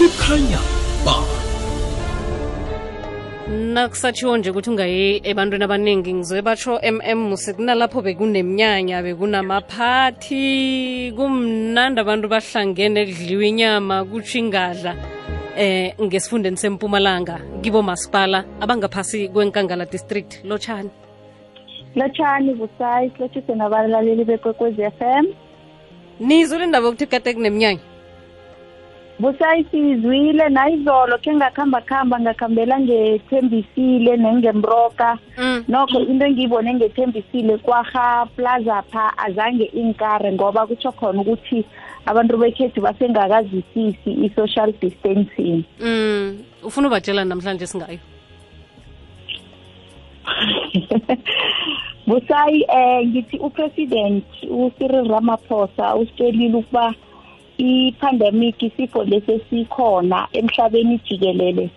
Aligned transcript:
likhanya 0.00 0.60
ba. 1.04 1.14
Nakusatshiwo 3.74 4.36
nje 4.36 4.50
ukuthi 4.50 4.70
ungayi 4.70 5.20
ebantwini 5.24 5.64
abaningi 5.64 6.14
ngizobe 6.14 6.42
batsho 6.42 6.80
mm 6.82 7.28
muse 7.28 7.52
kunalapho 7.52 8.02
bekuneminyanya 8.02 9.02
bekunamaphathi. 9.04 11.12
Kumnandi 11.16 12.00
abantu 12.00 12.28
bahlangene 12.28 13.06
kudliwa 13.06 13.44
inyama 13.44 14.04
kutsho 14.04 14.38
ingadla. 14.38 14.96
Eh 15.56 15.92
ngesifundeni 16.00 16.56
sempumalanga 16.56 17.40
kibo 17.62 17.82
masipala 17.82 18.44
abangaphasi 18.60 19.28
kwenkangala 19.28 19.84
district. 19.84 20.44
Lotshani 20.44 20.90
lotshani 21.94 22.54
busayi 22.54 23.10
silotshise 23.10 23.54
nabalaleli 23.54 24.24
bekwekwezi 24.24 24.82
FM 24.98 25.26
nizwe 26.20 26.58
le 26.58 26.66
ndaba 26.66 26.86
yokuthi 26.86 27.06
kade 27.06 27.34
kuneminyanya 27.34 27.89
busayi 29.20 29.66
sizwile 29.70 30.48
nayizolo 30.48 31.18
khe 31.18 31.34
ngakhamba 31.34 31.80
khamba 31.80 32.20
ngakhambela 32.20 32.80
ngethembisile 32.80 34.16
nengemroka 34.16 35.18
mm. 35.38 35.64
nokho 35.68 36.00
into 36.00 36.26
engiyibone 36.26 36.74
ngethembisile 36.74 37.58
kwaha 37.58 38.26
plaza 38.36 38.82
pha 38.82 39.18
azange 39.18 39.64
inkare 39.64 40.32
ngoba 40.32 40.66
kutsho 40.66 40.92
khona 40.92 41.20
ukuthi 41.20 41.64
abantu 42.06 42.36
bekhethu 42.36 42.80
basengakazwisisi 42.80 44.10
i-social 44.24 44.72
distancing 44.80 45.64
mm. 45.80 46.38
ufuna 46.62 46.88
ubatshela 46.88 47.24
namhlanje 47.24 47.66
singayo 47.66 47.98
busayi 52.06 52.64
eh 52.68 53.06
ngithi 53.06 53.36
upresident 53.38 54.24
uCyril 54.50 55.08
Ramaphosa 55.08 55.94
usitshelile 55.94 56.56
ukuba 56.56 56.94
i-pandemic 57.60 58.62
isifo 58.62 59.04
lesi 59.04 59.40
sikhona 59.50 60.28
emhlabeni 60.32 61.00
jikelele 61.04 61.70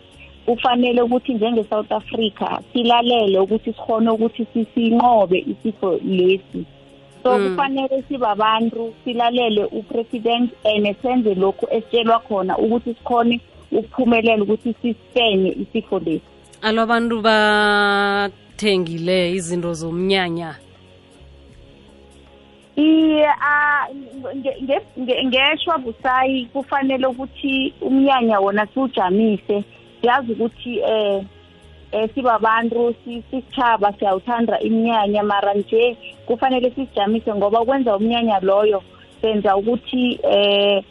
kufanele 0.46 1.02
ukuthi 1.02 1.34
njenge-South 1.34 1.92
Africa 1.92 2.60
silalele 2.74 3.40
ukuthi 3.40 3.74
sikhone 3.74 4.10
ukuthi 4.10 4.46
sisinqobe 4.54 5.46
isifo 5.52 6.00
lesi. 6.06 6.66
So 7.24 7.40
Mm. 7.40 7.50
kufanele 7.50 8.04
sibabantu 8.08 8.94
silalele 9.04 9.66
upresident 9.66 10.52
and 10.66 10.96
senze 11.02 11.36
lokhu 11.36 11.68
esitshelwa 11.72 12.20
khona 12.20 12.58
ukuthi 12.58 12.94
sikhone 12.94 13.40
ukuphumelela 13.72 14.44
ukuthi 14.44 14.76
sisenye 14.82 15.52
isifo 15.52 16.00
lesi. 16.00 16.22
Alo 16.62 16.82
abantu 16.82 17.22
bathengile 17.22 19.32
izinto 19.32 19.74
zomnyanya. 19.74 20.56
Ngeshwa 25.26 25.78
busayi. 25.78 26.46
Kufanele 26.54 27.08
ukuthi 27.08 27.74
umnyanya 27.82 28.40
wona 28.40 28.68
siwujamise. 28.68 29.64
Siyazi 30.02 30.32
ukuthi 30.32 30.80
eh 30.80 31.24
eh 31.92 32.10
sibabantu 32.16 32.96
si- 33.06 33.24
sisitjhaba 33.32 33.94
siyawuthanda 33.94 34.60
iminyanya 34.60 35.24
mara 35.24 35.54
nje 35.54 35.98
kufanele 36.26 36.72
sisijamise 36.72 37.34
ngoba 37.36 37.66
kwenza 37.66 37.96
umnyanya 37.98 38.40
loyo 38.40 38.84
senza 39.22 39.56
ukuthi 39.58 40.20
eh 40.24 40.84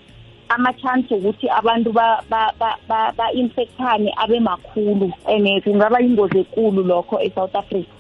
ama-chance 0.49 1.15
ukuthi 1.15 1.49
abantu 1.49 1.93
ba- 1.93 2.23
ba- 2.31 2.53
ba- 2.59 2.79
ba- 2.89 3.13
ba-infectane 3.17 4.13
abe 4.17 4.41
makhulu. 4.41 5.13
And 5.27 5.63
kungaba 5.65 5.99
yingozi 6.01 6.39
ekulu 6.41 6.83
lokho 6.83 7.21
e-south 7.21 7.57
africa. 7.57 7.92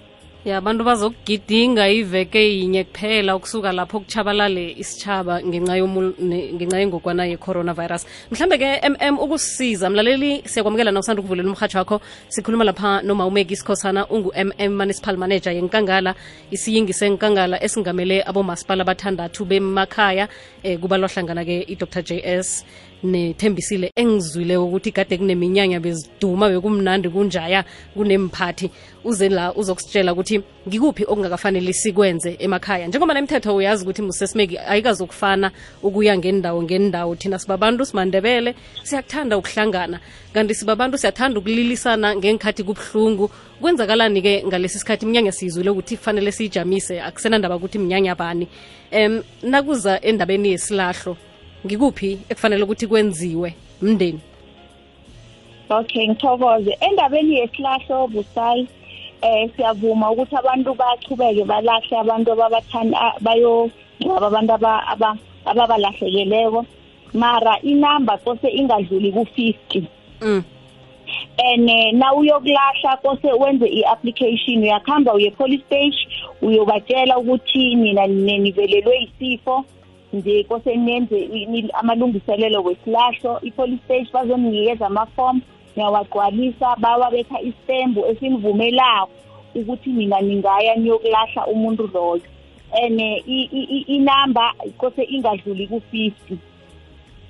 Ya 0.45 0.57
abantu 0.59 0.85
bazokugidinga 0.85 1.89
iveke 1.89 2.43
yinye 2.59 2.85
kuphela 2.85 3.37
ukusuka 3.37 3.73
lapho 3.73 4.01
kuchabalale 4.01 4.75
isitshaba 4.79 5.43
ngenxa 5.43 6.79
yengokwana 6.79 7.27
ye-coronavirus. 7.27 8.07
Mhlambe-ke 8.31 8.81
mm 8.89 9.19
ukusisiza 9.19 9.91
mlaleli 9.91 10.43
siyakwamukela 10.45 10.91
na 10.91 11.01
usanda 11.01 11.20
ukuvulela 11.20 11.48
umrhatsho 11.48 11.79
wakho. 11.79 12.01
Sikhuluma 12.29 12.65
lapha 12.65 13.03
noma 13.03 13.27
umeki 13.27 13.55
isikhosana 13.55 14.07
ungu-mm 14.07 14.77
municipal 14.77 15.17
manager 15.17 15.53
yenkangala 15.53 16.15
isiyingi 16.51 16.92
senkangala 16.92 17.63
esingamele 17.63 18.23
abomasipala 18.27 18.83
abathandathu 18.83 19.45
bemakhaya. 19.45 20.29
Eh, 20.63 20.79
kubalwa 20.79 21.09
hlangana-ke 21.09 21.67
i-dr 21.69 22.03
j 22.03 22.20
s 22.24 22.64
nethembisile 23.02 23.92
engizwile 23.96 24.57
ukuthi 24.57 24.92
kade 24.92 25.18
kuneminyanya 25.18 25.80
beziduma 25.80 26.48
bekumnandi 26.48 27.08
kunjaya 27.08 27.64
kunemphathi. 27.95 28.70
Uze 29.05 29.29
la 29.29 29.55
uzokusitshela 29.55 30.13
ukuthi 30.13 30.42
ngikuphi 30.68 31.05
okungakafanele 31.05 31.73
sikwenze 31.73 32.36
emakhaya. 32.39 32.86
Njengoba 32.86 33.14
nemithetho 33.14 33.57
uyazi 33.57 33.83
ukuthi 33.85 34.02
musesimeki 34.02 34.58
ayikazokufana 34.58 35.51
ukuya 35.83 36.18
ngendawo 36.18 36.62
ngendawo. 36.62 37.17
Thina 37.17 37.39
sibabantu 37.39 37.85
simandebele 37.85 38.55
siyakuthanda 38.83 39.39
ukuhlangana. 39.39 40.01
Kanti 40.33 40.55
sibabantu 40.55 40.98
siyathanda 40.98 41.39
ukulilisana 41.41 42.17
ngenkhathi 42.17 42.62
kubuhlungu. 42.62 43.30
Kwenzakalani-ke 43.61 44.45
ngalesi 44.46 44.79
sikhathi 44.79 45.05
iminyanya 45.05 45.33
siyizwile 45.33 45.70
ukuthi 45.70 45.96
kufanele 45.96 46.33
siyijamise? 46.33 47.01
Akusenandaba 47.01 47.57
ukuthi 47.57 47.79
minyanya 47.79 48.14
bani? 48.14 48.48
Um 48.92 49.23
nakuza 49.42 50.01
endabeni 50.01 50.51
yesilahlo 50.51 51.17
ngikuphi 51.67 52.18
ekufanele 52.28 52.62
ukuthi 52.64 52.86
kwenziwe 52.86 53.55
mndeni? 53.83 54.20
Okay 55.70 56.08
ngithokoze. 56.08 56.77
Endabeni 56.80 57.34
yesilahlo 57.39 58.06
busayi 58.08 58.68
eh 59.23 59.50
siyavuma 59.56 60.11
ukuthi 60.11 60.36
abantu 60.36 60.74
bachubeke 60.74 61.45
balahle 61.45 61.96
abantu 61.98 62.33
ababathanda 62.33 63.14
bayongcwaba 63.20 64.27
abantu 64.27 64.52
aba- 64.52 64.86
aba- 64.89 65.18
ababalahlekeleko. 65.45 66.67
Mara 67.14 67.61
inamba 67.62 68.17
kose 68.18 68.48
ingadluli 68.48 69.12
ku-fifty. 69.12 69.86
Mm. 70.20 70.44
and 71.39 71.68
eh, 71.68 71.92
na 71.92 72.14
uyokulahla 72.14 72.96
kose 73.02 73.33
wenze 73.33 73.67
i-application 73.67 74.62
uyakuhamba 74.62 75.14
uye 75.14 75.30
police 75.30 75.62
stage 75.67 75.96
uyobatshela 76.42 77.18
ukuthi 77.18 77.74
nina 77.74 78.06
nivelelwe 78.06 78.98
isifo 79.20 79.64
nje 80.12 80.45
kose 80.45 80.77
nenze 80.77 81.28
amalungiselelo 81.73 82.62
wesilahlo 82.62 83.40
i-police 83.42 83.83
stage 83.84 84.08
bazoninikeza 84.12 84.86
amafomu 84.86 85.40
niyawagcwalisa 85.77 86.77
bawabetha 86.77 87.40
istembu 87.40 88.06
esinivumelako 88.06 89.11
ukuthi 89.55 89.90
nina 89.90 90.20
ningaya 90.20 90.77
niyokulahla 90.77 91.46
umuntu 91.46 91.90
loyo. 91.95 92.23
And 92.73 93.00
eh, 93.00 93.89
inamba 93.89 94.55
kose 94.78 95.02
ingadluli 95.02 95.67
ku-fifty. 95.67 96.39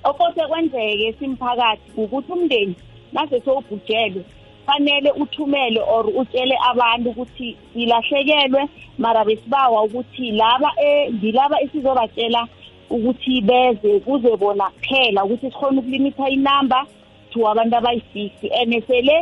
Okose 0.04 0.46
kwenzeke 0.48 1.14
simphakathi 1.18 1.90
ukuthi 1.96 2.32
umndeni 2.32 2.74
nase 3.12 3.40
sowubhujelwe 3.40 4.24
fanele 4.66 5.10
uthumele 5.10 5.80
or 5.80 6.06
utshele 6.06 6.56
abantu 6.70 7.10
ukuthi 7.10 7.56
silahlekelwe 7.72 8.68
mara 8.98 9.24
besibawa 9.24 9.82
ukuthi 9.82 10.30
laba 10.30 10.72
eh, 10.76 11.12
ngilaba 11.14 11.62
esizobatshela 11.62 12.48
ukuthi 12.96 13.40
beze 13.40 14.00
kuze 14.00 14.36
bona 14.36 14.64
kuphela 14.70 15.24
ukuthi 15.24 15.46
sikhona 15.50 15.80
ukulimitha 15.80 16.28
inamba 16.28 16.86
to 17.32 17.48
abantu 17.50 17.76
abayi-fifty 17.76 18.48
and 18.60 18.72
sele 18.86 19.16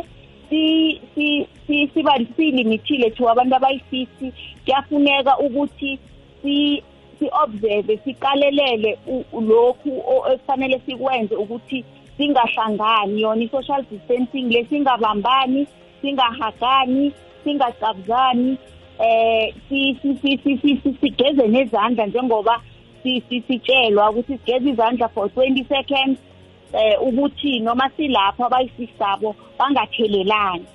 siyilimithile 2.35 3.09
to 3.15 3.29
abantu 3.29 3.55
abayi-fifty 3.55 4.33
kuyafuneka 4.65 5.37
ukuthi 5.39 5.99
si 6.41 6.83
si-observe 7.19 7.99
u- 9.07 9.41
lokhu 9.41 10.03
ekufanele 10.33 10.81
sikwenze 10.85 11.35
ukuthi 11.35 11.85
singahlangani 12.17 13.21
yona 13.21 13.43
i-social 13.43 13.85
distancing 13.91 14.49
lesingabambani 14.49 15.67
singahagani 16.01 17.11
singacabuzani 17.43 18.57
eh 18.99 19.53
si- 19.69 19.97
si- 20.01 20.17
si- 20.21 20.37
si- 20.43 20.57
si- 20.57 20.79
si- 20.83 20.95
sigeze 21.01 21.47
nezandla 21.47 22.05
njengoba 22.05 22.61
sitshelwa 23.47 24.09
ukuthi 24.09 24.37
sigeze 24.37 24.69
izandla 24.69 25.07
for 25.09 25.27
20 25.27 25.67
seconds 25.67 26.19
eh 26.73 26.95
ukuthi 27.01 27.59
noma 27.59 27.89
silapho 27.97 28.45
abayisisabo 28.45 29.35
bangathelelani. 29.57 30.65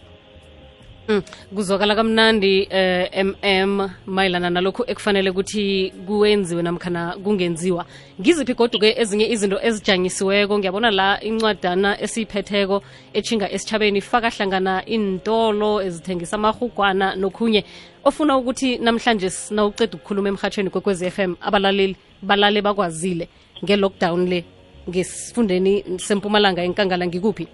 Kuzwakala 1.55 1.95
kamnandi 1.95 2.69
eh 2.71 3.25
mm 3.25 3.91
mayelana 4.07 4.51
nalokhu 4.51 4.85
ekufanele 4.87 5.31
ukuthi 5.31 5.93
kuwenziwe 6.07 6.63
namkhana 6.63 7.17
kungenziwa. 7.23 7.85
Ngiziphi 8.21 8.55
goduke 8.55 8.95
ezinye 9.01 9.31
izinto 9.31 9.59
ezijanyisiweko 9.63 10.59
ngiyabona 10.59 10.91
la 10.91 11.21
incwadana 11.21 12.01
esiyiphetheko 12.01 12.83
echinga 13.13 13.51
esitshabeni 13.51 14.01
faka 14.01 14.31
hlangana 14.31 14.85
intolo 14.87 15.83
ezithengisa 15.83 16.37
amahugwana 16.37 17.17
nokhunye 17.17 17.65
ofuna 18.05 18.37
ukuthi 18.39 18.79
namhlanje 18.79 19.31
sinawuceda 19.31 19.97
ukukhuluma 19.97 20.29
emhatshweni 20.29 20.71
kwekwezi 20.71 21.11
FM 21.11 21.35
abalaleli 21.41 21.97
balale 22.23 22.63
bakwazile 22.63 23.29
nge-lockdown 23.65 24.29
le 24.29 24.45
ngesifundeni 24.89 25.85
sempumalanga 25.99 26.63
enkangala 26.63 27.07
ngikuphi 27.07 27.49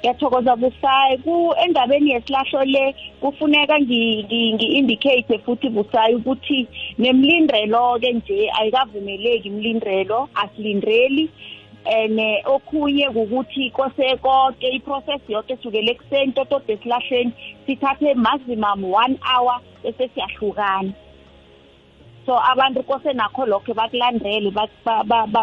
ngiyathokoza 0.00 0.56
busayi. 0.56 1.18
Ku 1.24 1.54
endabeni 1.64 2.10
yesilahlo 2.10 2.64
le 2.64 2.94
kufuneka 3.20 3.78
ngi- 3.78 4.24
ngi- 4.24 4.52
ngi-indicate 4.54 5.38
futhi 5.44 5.68
busayi 5.68 6.14
ukuthi 6.14 6.68
nemlindrelo-ke 6.98 8.12
nje 8.12 8.50
ayikavumeleki 8.58 9.48
imlindrelo 9.48 10.28
asilindreli 10.34 11.30
and 11.86 12.20
okhunye 12.44 13.08
ukuthi 13.08 13.70
kose 13.70 14.16
konke 14.22 14.68
iprocess 14.68 15.20
yonke 15.28 15.56
sukele 15.62 15.90
ekuseni 15.92 16.32
totode 16.32 16.72
esilahleni 16.72 17.32
sithathe 17.66 18.14
maximum 18.14 18.84
one 18.84 19.18
hour 19.24 19.60
bese 19.82 20.08
siyahlukana. 20.14 20.92
So 22.26 22.36
abantu 22.36 22.82
kose 22.82 23.12
nakho 23.12 23.46
lokho 23.46 23.74
bakulandele 23.74 24.50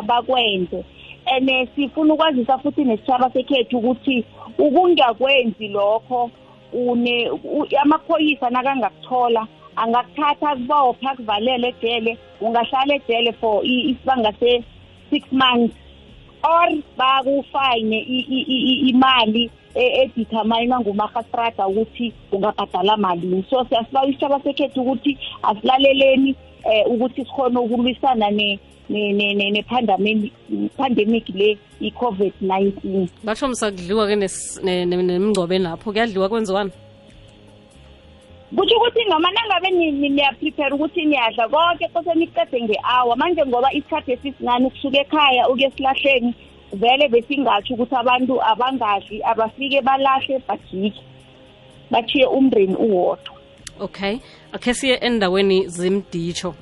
bakwenze. 0.08 0.86
And 1.30 1.70
sifuna 1.76 2.14
ukwazisa 2.14 2.58
futhi 2.58 2.84
nesitshaba 2.84 3.30
sekhethu 3.34 3.78
ukuthi 3.78 4.26
ukungakwenzi 4.58 5.68
lokho 5.68 6.32
une 6.74 7.32
amaphoyisa 7.82 8.50
nakangakuthola 8.50 9.48
angakuthatha 9.76 10.56
kubopha 10.56 11.16
kuvalele 11.16 11.68
ejele 11.68 12.18
ungahlala 12.42 12.96
ejele 12.96 13.34
for 13.34 13.66
isibanga 13.66 14.34
se-six 14.40 15.24
months. 15.32 15.76
Or 16.44 16.70
bakufayine 16.98 18.00
imali 18.90 19.52
edeterminwa 19.76 20.80
ngumahastrada 20.80 21.68
ukuthi 21.68 22.14
ungabhadala 22.32 22.98
malini. 22.98 23.46
So 23.50 23.66
siyasibawa 23.66 24.08
isitshaba 24.08 24.40
sekhethu 24.40 24.82
ukuthi 24.82 25.18
asilaleleni 25.44 26.36
um 26.66 26.94
ukuthi 26.94 27.26
sikhone 27.26 27.60
ukulwisana 27.60 28.32
ne-pandemic 28.90 30.34
le 31.30 31.58
i-covid-19 31.82 33.08
basho 33.24 33.48
msakudliwa-ke 33.48 34.16
nemingcwabeni 34.64 35.64
lapho 35.64 35.92
kuyadliwa 35.92 36.30
kwenziwani? 36.30 36.72
Kutsho 38.56 38.78
ukuthi 38.78 39.04
noma 39.10 39.32
nangabe 39.32 39.72
niyaprepare 39.72 40.76
ukuthi 40.76 41.06
niyadla 41.06 41.50
konke 41.50 41.88
kose 41.94 42.14
nikuqede 42.16 42.62
nge-hour. 42.62 43.18
Manje 43.18 43.46
ngoba 43.46 43.74
isikhathi 43.74 44.12
esisincane 44.12 44.68
ukusuka 44.68 45.00
ekhaya 45.00 45.50
uke 45.50 45.66
esilahleni 45.66 46.34
vele 46.74 47.08
besingatsho 47.08 47.74
ukuthi 47.74 47.96
abantu 47.96 48.42
abangadli 48.42 49.24
abafike 49.24 49.82
balahle 49.82 50.42
bajike. 50.48 51.02
Bathiye 51.92 52.26
umndeni 52.26 52.76
uwodwa. 52.76 53.34
Okay. 53.80 54.18
Akhe 54.54 54.74
siye 54.74 54.96
endaweni 54.96 55.68
zemditsho 55.68 56.56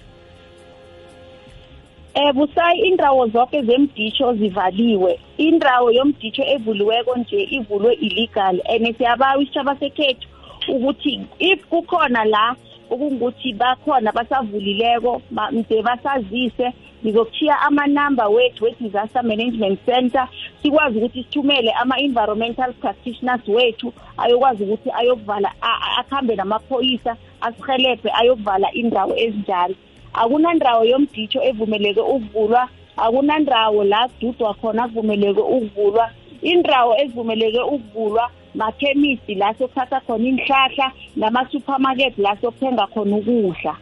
Eh 2.15 2.31
busayi 2.33 2.79
indawo 2.87 3.27
zonke 3.27 3.61
zemditsho 3.61 4.33
zivaliwe. 4.39 5.19
Indawo 5.37 5.91
yomditsho 5.91 6.43
evuliweko 6.43 7.15
nje 7.17 7.43
ivulwe 7.57 7.93
illegal 7.93 8.55
and 8.71 8.97
siyabawa 8.97 9.41
isitshaba 9.41 9.75
sekhethu 9.79 10.27
ukuthi 10.67 11.19
if 11.39 11.59
kukhona 11.67 12.23
la 12.25 12.55
okungukuthi 12.89 13.53
bakhona 13.53 14.11
basavulileko 14.11 15.21
mde 15.51 15.81
basazise 15.81 16.73
ngizokuthiya 17.03 17.61
amanamba 17.61 18.27
wethu 18.29 18.63
we-disaster 18.63 19.23
management 19.23 19.85
center 19.85 20.27
sikwazi 20.61 20.97
ukuthi 20.97 21.23
sithumele 21.23 21.71
ama-environmental 21.71 22.73
practitioners 22.73 23.47
wethu 23.47 23.93
ayokwazi 24.17 24.63
ukuthi 24.63 24.89
ayokuvala 24.91 25.51
akuhambe 25.99 26.35
namaphoyisa 26.35 27.17
asihelebhe 27.41 28.09
ayokuvala 28.13 28.71
indawo 28.73 29.15
ezinjalo. 29.17 29.75
Akunandawo 30.21 30.83
yomditsho 30.85 31.39
evumeleke 31.43 32.01
ukuvulwa. 32.01 32.69
Akunandawo 32.97 33.83
la 33.83 34.07
kududwa 34.07 34.53
khona 34.53 34.87
kuvumeleke 34.87 35.41
ukuvulwa. 35.41 36.09
Indawo 36.41 36.97
ezivumeleke 37.01 37.59
ukuvulwa 37.59 38.31
makhemisi 38.55 39.35
la 39.35 39.53
sokuthatha 39.53 39.99
khona 40.07 40.27
inhlahla 40.27 40.91
nama-supermarket 41.15 42.17
la 42.17 42.37
sokuthenga 42.41 42.87
khona 42.87 43.15
ukudla. 43.15 43.75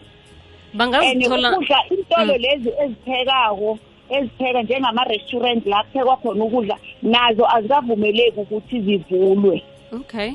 Bangazithola 0.74 1.52
ukudla 1.52 1.80
intolo 1.90 2.38
lezi 2.38 2.70
eziphekako 2.84 3.80
ezipheka 4.10 4.62
njengama-restaurant 4.64 5.66
la 5.66 5.84
kuphekwa 5.84 6.18
khona 6.18 6.44
ukudla 6.46 6.78
nazo 7.02 7.46
azikavumeleki 7.56 8.40
ukuthi 8.40 8.82
zivulwe. 8.82 9.64
Okay. 9.94 10.32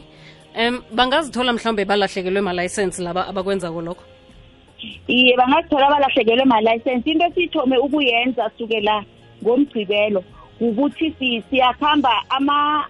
Um 0.59 0.83
bangazithola 0.95 1.53
mhlawumbe 1.53 1.85
balahlekelwe 1.85 2.41
malayisensi 2.41 3.03
laba 3.03 3.27
abakwenzako 3.27 3.83
lokho? 3.83 4.05
Iye 5.08 5.36
bangazithola 5.36 5.90
balahlekelwe 5.90 6.44
malayisensi 6.44 7.10
into 7.10 7.26
esiyithome 7.26 7.76
ukuyenza 7.78 8.50
sukela 8.58 9.04
ngomgcibelo 9.42 10.25
ukuthi 10.60 11.14
siyakhamba 11.50 12.12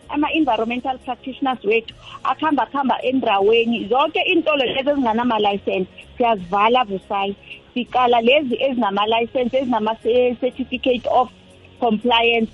ama-environmental 0.08 0.98
practitioners 0.98 1.64
wethu 1.64 1.94
akuhamba 2.24 2.66
kuhamba 2.66 3.02
endaweni. 3.02 3.88
Zonke 3.88 4.20
iy'ntolo 4.20 4.64
lezi 4.64 4.90
ezinganama-license 4.90 5.88
siyazivala 6.16 6.84
busayi. 6.84 7.36
Siqala 7.74 8.20
lezi 8.20 8.56
ezinama-license 8.66 9.52
ezinama-certificate 9.58 11.06
of 11.10 11.28
compliance 11.80 12.50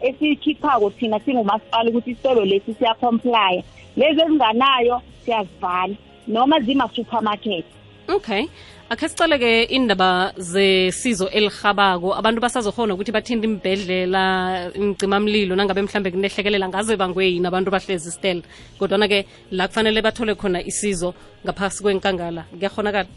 esiyikhiphako 0.00 0.90
thina 0.90 1.20
singumasipala 1.20 1.90
ukuthi 1.90 2.10
isitolo 2.10 2.44
lesi 2.44 2.74
siyacomplya 2.74 3.62
lezi 3.96 4.20
ezinganayo 4.20 5.02
siyazivala. 5.24 5.94
Noma 6.28 6.60
zima-supermarket. 6.60 7.64
Okay. 8.08 8.48
Akhe 8.90 9.08
sicale-ke 9.08 9.68
indaba 9.68 10.32
zesizo 10.36 11.28
elihabako 11.28 12.14
abantu 12.16 12.40
basazohona 12.40 12.94
ukuthi 12.94 13.12
bathinde 13.12 13.44
imbhedlela 13.44 14.72
imcimamlilo 14.74 15.54
nangabe 15.56 15.82
mhlambe 15.82 16.10
kunehlekelela 16.10 16.68
ngaze 16.68 16.96
bangwe 16.96 17.26
yini 17.32 17.46
abantu 17.46 17.70
bahlezi 17.70 18.10
stela 18.10 18.42
kodwana-ke 18.78 19.26
la 19.50 19.68
kufanele 19.68 20.00
bathole 20.02 20.34
khona 20.34 20.64
isizo 20.64 21.12
ngaphasi 21.44 21.82
kwenkangala 21.82 22.42
kuyahonakala 22.50 23.08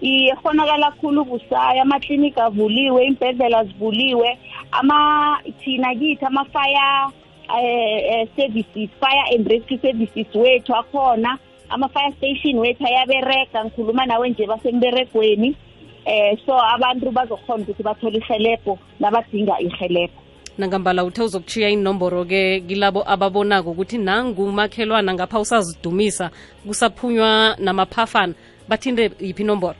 iye 0.00 0.36
khonakala 0.42 0.90
khulu 1.00 1.24
busaya. 1.24 1.82
Amaklinika 1.82 2.44
avuliwe 2.44 3.06
imbhedlela 3.06 3.64
zivuliwe. 3.64 4.38
Ama 4.72 5.40
thina 5.64 5.94
kithi 5.94 6.24
ama-fire 6.24 7.08
uh, 7.48 8.28
services 8.36 8.90
fire 9.00 9.24
and 9.32 9.46
rescue 9.46 9.78
services 9.78 10.26
wethu 10.34 10.74
akhona 10.74 11.38
ama-fire 11.68 12.12
station 12.16 12.58
wethu 12.58 12.86
ayaberega 12.86 13.64
ngikhuluma 13.64 14.06
nawe 14.06 14.30
nje 14.30 14.46
basemberegweni. 14.46 15.56
Eh 16.04 16.38
so 16.46 16.54
abantu 16.74 17.10
bazokhona 17.10 17.62
ukuthi 17.62 17.82
bathole 17.82 18.18
ihelebho 18.18 18.78
nabadinga 19.00 19.60
ihelebho 19.60 20.20
nangambala 20.58 21.04
uthe 21.04 21.22
uzokuchiya 21.22 21.70
inomboro-ke 21.70 22.60
kilabo 22.60 23.02
ababonako 23.06 23.70
ukuthi 23.70 23.98
nangumakhelwana 23.98 25.14
ngapha 25.14 25.40
usazidumisa 25.40 26.30
kusaphunywa 26.66 27.56
namaphafana. 27.58 28.34
Bathinte 28.68 29.10
yiphi 29.20 29.42
inomboro 29.42 29.76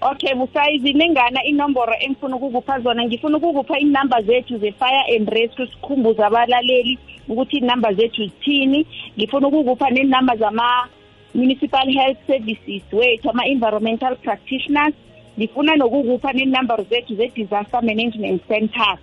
okay 0.00 0.34
busayizi 0.34 0.92
nengana 0.92 1.44
inomboro 1.44 1.94
engifuna 2.00 2.36
ukukupha 2.36 2.80
zona 2.80 3.04
ngifuna 3.04 3.36
ukukupha 3.36 3.78
inamba 3.78 4.22
zethu 4.22 4.58
ze-fire 4.58 5.16
and 5.16 5.28
rescue 5.28 5.66
sikhumbuze 5.66 6.24
abalaleli 6.24 6.98
ukuthi 7.28 7.56
inamba 7.56 7.92
zethu 7.92 8.24
zithini. 8.24 8.86
Ngifuna 9.18 9.48
ukukupha 9.48 9.90
nenamba 9.90 10.36
zama-municipal 10.36 11.92
health 11.92 12.18
services 12.26 12.82
wethu 12.92 13.30
ama-environmental 13.30 14.16
practitioners. 14.16 14.94
Ngifuna 15.38 15.76
nokukupha 15.76 16.32
nenumber 16.32 16.84
zethu 16.90 17.14
ze-disaster 17.16 17.82
management 17.82 18.42
centers 18.48 19.00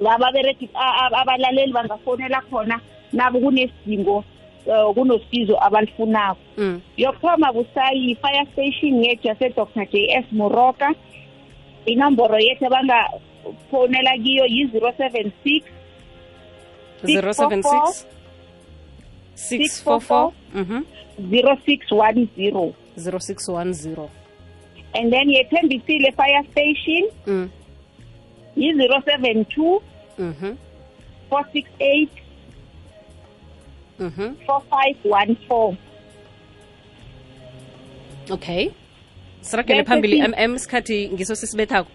la 0.00 0.18
babereki 0.18 0.68
abalaleli 1.12 1.72
bangafonela 1.72 2.40
khona 2.50 2.80
nabo 3.12 3.40
kunesidingo 3.40 4.24
uh, 4.68 4.94
kunosizo 4.94 5.56
abalifunako 5.64 6.40
mm. 6.56 6.80
yokuthoma 6.96 7.52
busayi 7.52 8.14
fire 8.14 8.46
station 8.52 9.04
yethu 9.04 9.28
yasedr 9.28 9.66
j 9.92 10.06
s 10.10 10.24
moroka 10.32 10.94
inomboro 11.86 12.38
yethu 12.38 12.66
abangafonela 12.66 14.18
kiyo 14.22 14.46
yi-zero 14.46 14.92
seven 14.96 15.32
six 15.44 15.64
zero 17.04 17.32
seven 17.32 17.62
six 17.62 18.06
six 19.34 19.82
four 19.82 20.00
four 20.00 20.32
mhm. 20.54 20.84
zero 21.30 21.56
six 21.66 21.92
one 21.92 22.28
zero 22.36 22.74
zero 22.98 23.18
six 23.18 23.48
one 23.48 23.72
zero 23.72 24.10
and 24.94 25.12
then 25.12 25.28
yethembisile 25.30 26.12
fire 26.12 26.42
station 26.52 27.08
mm. 27.26 27.48
yi-zero 28.56 29.02
seven 29.04 29.44
two 29.44 29.82
mm 30.18 30.34
-hmm. 30.40 30.56
four 31.30 31.44
six 31.52 31.70
eight 31.80 32.10
mhm 34.00 34.34
468 34.46 35.36
mhm 35.36 35.74
4514 35.76 35.76
okay. 38.30 38.70
Siragele 39.40 39.82
Bese 39.82 39.88
phambili 39.88 40.16
si- 40.22 40.28
mm 40.28 40.54
isikhathi 40.56 41.08
ngiso 41.14 41.34
sisibethako. 41.34 41.90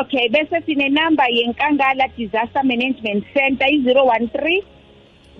Okay 0.00 0.28
bese 0.28 0.60
sinenamba 0.66 1.24
yenkangala 1.28 2.08
disaster 2.16 2.62
management 2.64 3.24
center 3.34 3.66
i-013 3.68 4.62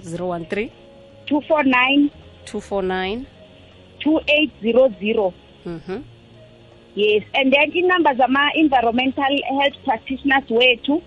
013 0.02 0.70
249 1.26 2.10
249 2.44 3.24
2800 4.04 5.32
mhm 5.66 6.02
yes 6.96 7.22
and 7.34 7.52
then 7.52 7.70
inamba 7.74 8.14
zama-environmental 8.14 9.34
health 9.60 9.76
practitioners 9.84 10.50
wethu. 10.50 11.02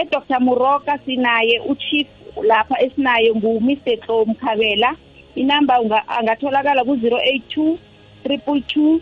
Edr 0.00 0.40
muroka 0.40 0.98
sinaye 1.06 1.60
uchief 1.60 2.06
lapha 2.42 2.80
esinaye 2.84 3.34
ngu-mr 3.34 4.00
tlo 4.00 4.24
mkhabela 4.24 4.96
inamba 5.34 5.74
angatholakala 6.08 6.84
ku-082 6.84 7.76
322 8.24 9.00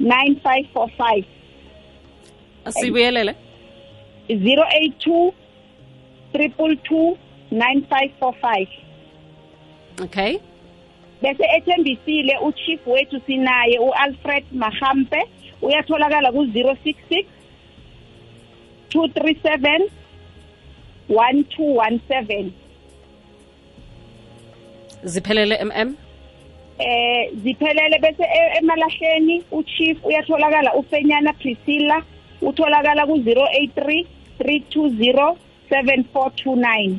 9545 0.00 1.24
asibuyelele. 2.64 3.34
082 4.28 5.32
triple 6.32 6.76
two 6.76 7.18
nine 7.50 7.86
five 7.90 8.10
four 8.18 8.34
five. 8.40 8.68
Okay. 10.00 10.38
Bese 11.22 11.44
ethembisile 11.56 12.38
uchief 12.38 12.86
wethu 12.86 13.20
sinaye 13.26 13.78
uAlfred 13.78 14.44
Mahampe. 14.52 15.22
Uyatholakala 15.62 16.30
ku066 16.30 17.24
237 18.90 19.88
1217 21.12 22.50
ziphelele 25.04 25.56
mm 25.64 25.94
eh 26.78 27.30
ziphelele 27.44 27.98
bese 28.04 28.22
e- 28.22 28.52
emalahleni 28.58 29.42
uchief 29.52 29.96
uyatholakala 30.04 30.74
ufenyana 30.74 31.32
Priscilla 31.32 32.02
utholakala 32.42 33.02
ku083 33.04 34.06
320 34.40 35.36
7429 35.70 36.94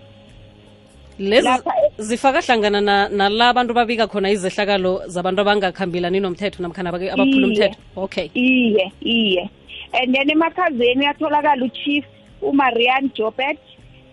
lezi 1.20 1.48
Lapha 1.48 1.72
e- 1.72 1.92
zifaka 2.02 2.42
hlangana 2.42 2.82
na- 2.82 3.10
nala 3.10 3.50
abantu 3.50 3.74
babika 3.74 4.08
khona 4.08 4.30
izehlakalo 4.32 5.02
zabantu 5.08 5.42
abangakhambelani 5.42 6.20
nomthetho 6.20 6.60
namkhana 6.64 6.90
abake- 6.92 7.12
abaphula 7.14 7.38
Iye. 7.38 7.46
umthetho? 7.48 7.78
Okay. 7.96 8.28
Iye 8.34 8.86
iye. 9.02 9.50
And 9.94 10.16
then 10.16 10.30
emakhazeni 10.30 11.00
uyatholakala 11.06 11.66
uchief 11.66 12.06
umarian 12.42 13.10
jobet 13.18 13.60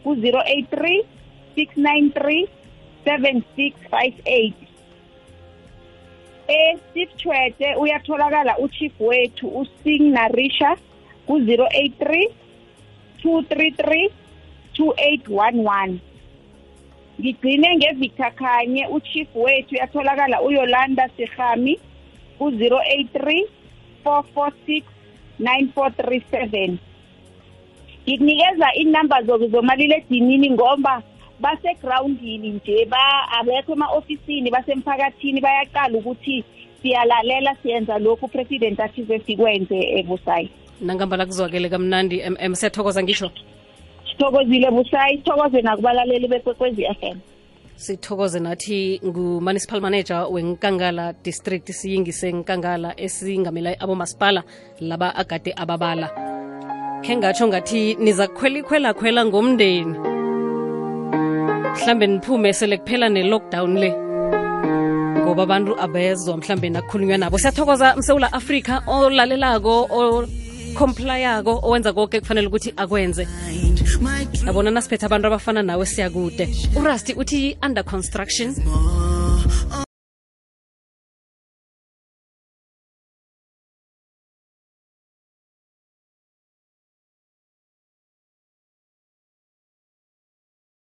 ku-083 0.04 1.04
693 1.56 2.48
7658 3.04 4.52
e-steve 6.48 7.12
chwete 7.16 7.74
uyatholakala 7.74 8.58
uchief 8.58 8.92
wethu 9.00 9.46
using 9.60 10.12
narisha 10.12 10.76
ku-083 11.26 12.28
233 13.22 14.10
2811 14.74 15.98
ngigcine 17.20 17.76
ngevictor 17.76 18.32
khanye 18.34 18.86
uchief 18.86 19.28
wethu 19.34 19.74
uyatholakala 19.74 20.42
uyolanda 20.42 21.08
sihami 21.16 21.78
ku-083 22.38 23.44
446 24.04 24.82
9437 25.40 26.89
ngikunikeza 28.08 28.72
inamba 28.74 29.22
zoke 29.22 29.48
zomaliledinini 29.48 30.50
ngomba 30.50 31.02
basegroundini 31.40 32.50
nje 32.50 32.84
ba 32.84 33.28
abekho 33.38 33.72
ema-ofisini 33.72 34.50
basemphakathini 34.50 35.40
bayaqala 35.40 35.98
ukuthi 35.98 36.44
siyalalela 36.82 37.56
siyenza 37.62 37.98
lokhu 37.98 38.26
upresident 38.26 38.80
athi 38.80 39.06
sesikwenze 39.06 39.78
ebusayi 39.98 40.50
nangambala 40.80 41.26
kuzwakele 41.26 41.68
kamnandi 41.68 42.22
mm 42.28 42.54
siyathokoza 42.54 43.02
ngisho? 43.02 43.30
Sithokozile 44.10 44.70
busayi 44.70 45.16
sithokoze 45.16 45.62
nakubalaleli 45.62 46.28
bekwekwezi 46.28 46.82
FM 47.00 47.18
sithokoze 47.76 48.40
nathi 48.40 49.00
ngu-municipal 49.04 49.80
manager 49.80 50.26
wenkangala 50.30 51.12
district 51.24 51.70
siyingise 51.72 52.32
nkangala 52.32 53.00
esingamela 53.00 53.80
abomasipala 53.80 54.42
laba 54.80 55.16
agade 55.16 55.52
ababala. 55.56 56.39
Khe 57.04 57.16
ngatsho 57.16 57.48
ngathi 57.48 57.94
niza 57.94 58.28
kukhwela 58.28 58.58
ikhwela-khwela 58.60 59.24
ngomndeni. 59.26 59.94
Mhlambe 61.74 62.06
niphume 62.06 62.52
sele 62.52 62.76
kuphela 62.78 63.08
ne-lockdown 63.08 63.74
le 63.82 63.90
ngoba 65.20 65.42
abantu 65.42 65.72
abezwa 65.80 66.36
mhlambe 66.36 66.70
nakukhulunywa 66.70 67.18
nabo. 67.18 67.38
Siyathokoza 67.38 67.96
msewula 67.96 68.32
afrika 68.32 68.82
olalelako 68.86 69.88
ocomplyako 69.98 71.60
owenza 71.62 71.92
konke 71.92 72.20
kufanele 72.20 72.46
ukuthi 72.46 72.74
akwenze. 72.76 73.28
Yabona 74.46 74.70
nasiphethe 74.70 75.06
abantu 75.06 75.26
abafana 75.26 75.62
nawe 75.62 75.86
siyakude. 75.86 76.48
Urasti 76.76 77.12
uthi 77.14 77.56
under 77.62 77.84
construction 77.84 78.54